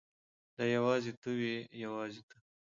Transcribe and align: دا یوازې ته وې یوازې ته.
دا 0.55 0.63
یوازې 0.75 1.11
ته 1.21 1.29
وې 1.37 1.55
یوازې 1.83 2.21
ته. 2.27 2.37